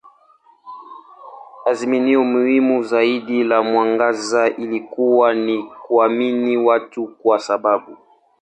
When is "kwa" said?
7.07-7.39